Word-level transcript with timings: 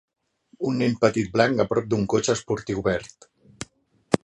Un 0.69 0.79
nen 0.83 0.95
petit 1.03 1.29
blanc 1.35 1.61
a 1.63 1.67
prop 1.73 1.91
d'un 1.91 2.09
cotxe 2.15 2.35
esportiu 2.37 2.85
verd. 2.91 3.31